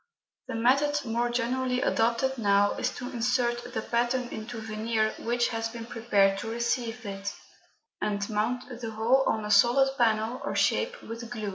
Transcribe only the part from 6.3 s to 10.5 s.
to receive it, and mount the whole on a solid panel